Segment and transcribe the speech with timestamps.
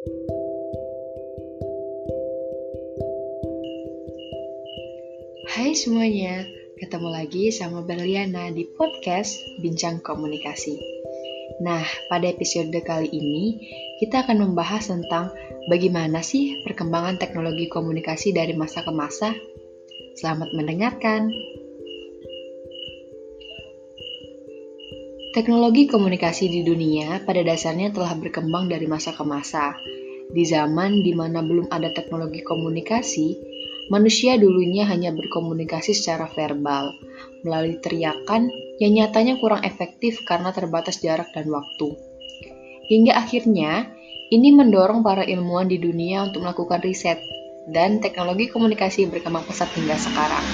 [0.00, 0.08] Hai
[5.76, 6.40] semuanya,
[6.80, 10.80] ketemu lagi sama Berliana di podcast Bincang Komunikasi.
[11.60, 13.60] Nah, pada episode kali ini
[14.00, 15.36] kita akan membahas tentang
[15.68, 19.36] bagaimana sih perkembangan teknologi komunikasi dari masa ke masa.
[20.16, 21.28] Selamat mendengarkan.
[25.30, 29.78] Teknologi komunikasi di dunia pada dasarnya telah berkembang dari masa ke masa.
[30.30, 33.50] Di zaman di mana belum ada teknologi komunikasi,
[33.90, 36.94] Manusia dulunya hanya berkomunikasi secara verbal,
[37.42, 38.46] melalui teriakan
[38.78, 41.98] yang nyatanya kurang efektif karena terbatas jarak dan waktu.
[42.86, 43.90] Hingga akhirnya,
[44.30, 47.18] ini mendorong para ilmuwan di dunia untuk melakukan riset,
[47.66, 50.46] dan teknologi komunikasi berkembang pesat hingga sekarang.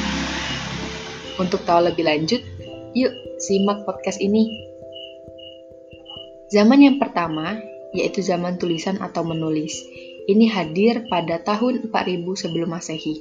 [1.36, 2.40] Untuk tahu lebih lanjut,
[2.96, 4.48] yuk simak podcast ini.
[6.48, 7.60] Zaman yang pertama,
[7.92, 9.84] yaitu zaman tulisan atau menulis,
[10.24, 13.20] ini hadir pada tahun 4000 sebelum Masehi.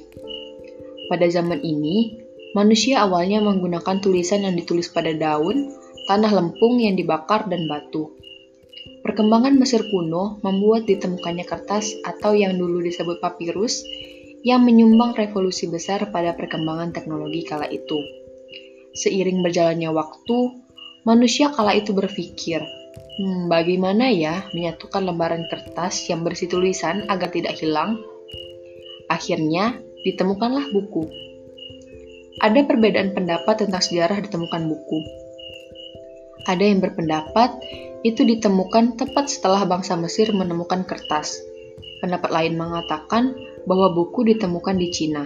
[1.12, 2.24] Pada zaman ini,
[2.56, 5.68] manusia awalnya menggunakan tulisan yang ditulis pada daun,
[6.08, 8.16] tanah lempung yang dibakar, dan batu.
[9.04, 13.84] Perkembangan Mesir kuno membuat ditemukannya kertas atau yang dulu disebut papirus
[14.40, 18.25] yang menyumbang revolusi besar pada perkembangan teknologi kala itu.
[18.96, 20.64] Seiring berjalannya waktu,
[21.04, 22.64] manusia kala itu berpikir,
[23.16, 27.96] Hmm, bagaimana ya menyatukan lembaran kertas yang berisi tulisan agar tidak hilang?
[29.08, 31.08] Akhirnya, ditemukanlah buku.
[32.44, 34.98] Ada perbedaan pendapat tentang sejarah ditemukan buku.
[36.44, 37.56] Ada yang berpendapat
[38.04, 41.40] itu ditemukan tepat setelah bangsa Mesir menemukan kertas.
[42.04, 43.32] Pendapat lain mengatakan
[43.64, 45.24] bahwa buku ditemukan di Cina.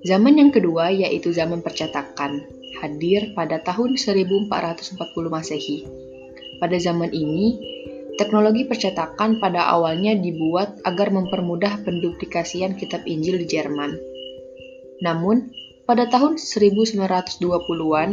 [0.00, 2.40] Zaman yang kedua yaitu zaman percetakan,
[2.80, 4.96] hadir pada tahun 1440
[5.28, 5.84] Masehi.
[6.56, 7.60] Pada zaman ini,
[8.16, 13.92] teknologi percetakan pada awalnya dibuat agar mempermudah penduplikasian kitab Injil di Jerman.
[15.04, 15.52] Namun,
[15.84, 18.10] pada tahun 1920-an,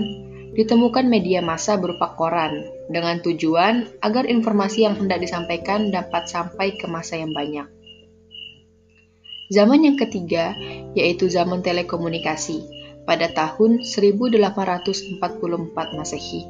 [0.60, 6.88] ditemukan media massa berupa koran dengan tujuan agar informasi yang hendak disampaikan dapat sampai ke
[6.90, 7.77] masa yang banyak.
[9.48, 10.52] Zaman yang ketiga
[10.92, 12.68] yaitu zaman telekomunikasi
[13.08, 15.24] pada tahun 1844
[15.96, 16.44] Masehi.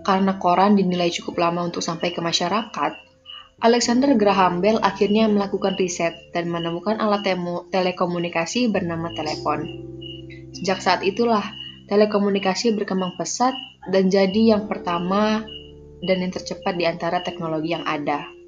[0.00, 2.92] Karena koran dinilai cukup lama untuk sampai ke masyarakat,
[3.60, 7.28] Alexander Graham Bell akhirnya melakukan riset dan menemukan alat
[7.68, 9.68] telekomunikasi bernama telepon.
[10.56, 11.44] Sejak saat itulah,
[11.92, 13.52] telekomunikasi berkembang pesat
[13.92, 15.44] dan jadi yang pertama
[16.00, 18.39] dan yang tercepat di antara teknologi yang ada.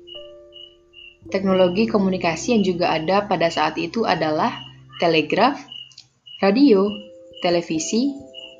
[1.30, 4.50] Teknologi komunikasi yang juga ada pada saat itu adalah
[4.98, 5.60] telegraf,
[6.42, 6.90] radio,
[7.42, 8.10] televisi,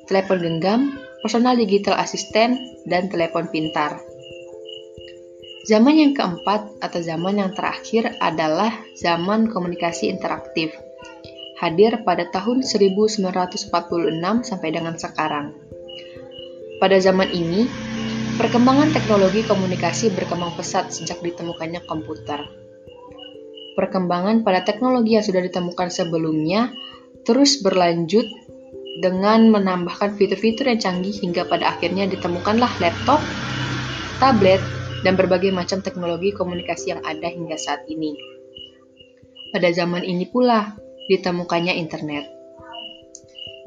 [0.07, 0.81] telepon genggam,
[1.19, 2.55] personal digital assistant,
[2.87, 3.99] dan telepon pintar.
[5.63, 10.75] Zaman yang keempat atau zaman yang terakhir adalah zaman komunikasi interaktif.
[11.63, 13.31] Hadir pada tahun 1946
[14.43, 15.55] sampai dengan sekarang.
[16.83, 17.71] Pada zaman ini,
[18.37, 22.41] perkembangan teknologi komunikasi berkembang pesat sejak ditemukannya komputer.
[23.73, 26.73] Perkembangan pada teknologi yang sudah ditemukan sebelumnya
[27.25, 28.25] terus berlanjut
[29.01, 33.21] dengan menambahkan fitur-fitur yang canggih hingga pada akhirnya ditemukanlah laptop,
[34.21, 34.61] tablet,
[35.01, 38.13] dan berbagai macam teknologi komunikasi yang ada hingga saat ini.
[39.49, 40.77] Pada zaman ini pula
[41.09, 42.25] ditemukannya internet.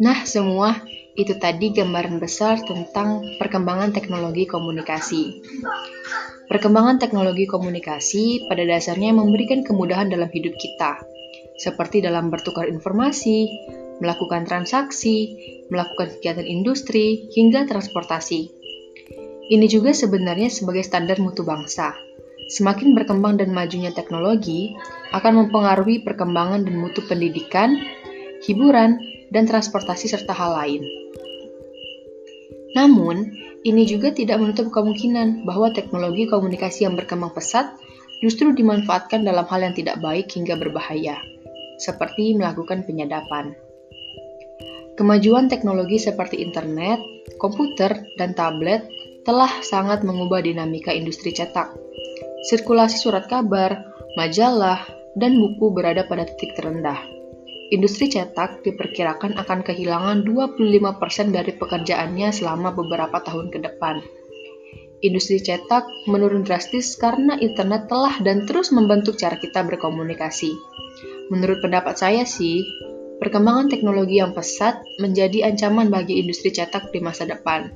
[0.03, 0.77] Nah, semua
[1.17, 5.41] itu tadi gambaran besar tentang perkembangan teknologi komunikasi.
[6.47, 11.03] Perkembangan teknologi komunikasi pada dasarnya memberikan kemudahan dalam hidup kita,
[11.59, 13.49] seperti dalam bertukar informasi,
[13.99, 15.35] melakukan transaksi,
[15.73, 18.53] melakukan kegiatan industri, hingga transportasi.
[19.47, 21.97] Ini juga sebenarnya sebagai standar mutu bangsa.
[22.47, 24.71] Semakin berkembang dan majunya teknologi
[25.11, 27.75] akan mempengaruhi perkembangan dan mutu pendidikan,
[28.47, 29.03] hiburan,
[29.35, 31.06] dan transportasi serta hal lain.
[32.77, 33.33] Namun,
[33.65, 37.73] ini juga tidak menutup kemungkinan bahwa teknologi komunikasi yang berkembang pesat
[38.21, 41.17] justru dimanfaatkan dalam hal yang tidak baik hingga berbahaya,
[41.81, 43.57] seperti melakukan penyadapan.
[44.97, 47.01] Kemajuan teknologi seperti internet,
[47.41, 48.85] komputer, dan tablet
[49.25, 51.73] telah sangat mengubah dinamika industri cetak.
[52.49, 54.85] Sirkulasi surat kabar, majalah,
[55.17, 57.16] dan buku berada pada titik terendah.
[57.75, 63.99] Industri cetak diperkirakan akan kehilangan 25% dari pekerjaannya selama beberapa tahun ke depan.
[65.03, 70.55] Industri cetak menurun drastis karena internet telah dan terus membentuk cara kita berkomunikasi.
[71.29, 72.63] Menurut pendapat saya sih,
[73.17, 77.73] Perkembangan teknologi yang pesat menjadi ancaman bagi industri cetak di masa depan.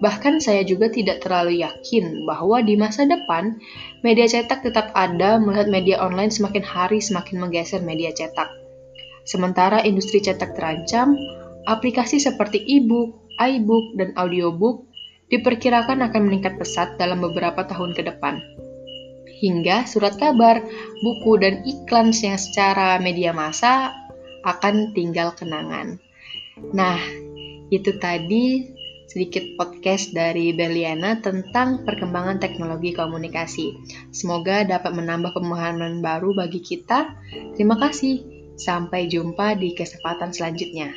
[0.00, 3.60] Bahkan saya juga tidak terlalu yakin bahwa di masa depan
[4.00, 8.61] media cetak tetap ada melihat media online semakin hari semakin menggeser media cetak.
[9.22, 11.14] Sementara industri cetak terancam,
[11.66, 14.86] aplikasi seperti e-book, iBook, dan audiobook
[15.32, 18.36] diperkirakan akan meningkat pesat dalam beberapa tahun ke depan.
[19.42, 20.62] Hingga surat kabar,
[21.02, 23.90] buku, dan iklan yang secara media massa
[24.46, 25.98] akan tinggal kenangan.
[26.70, 27.00] Nah,
[27.72, 28.70] itu tadi
[29.12, 33.76] sedikit podcast dari Berliana tentang perkembangan teknologi komunikasi.
[34.08, 37.12] Semoga dapat menambah pemahaman baru bagi kita.
[37.52, 38.31] Terima kasih.
[38.58, 40.92] Sampai jumpa di kesempatan selanjutnya.